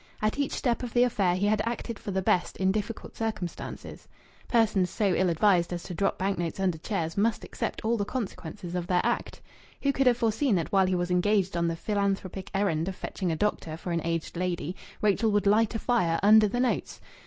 [0.19, 4.07] At each step of the affair he had acted for the best in difficult circumstances.
[4.47, 8.03] Persons so ill advised as to drop bank notes under chairs must accept all the
[8.03, 9.43] consequences of their act.
[9.83, 13.31] Who could have foreseen that while he was engaged on the philanthropic errand of fetching
[13.31, 16.99] a doctor for an aged lady Rachel would light a fire under the notes?...